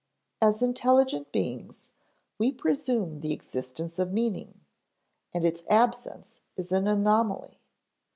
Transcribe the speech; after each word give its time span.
As 0.41 0.63
intelligent 0.63 1.31
beings, 1.31 1.91
we 2.39 2.51
presume 2.51 3.19
the 3.19 3.33
existence 3.33 3.99
of 3.99 4.11
meaning, 4.11 4.59
and 5.31 5.45
its 5.45 5.61
absence 5.69 6.41
is 6.55 6.71
an 6.71 6.87
anomaly. 6.87 7.59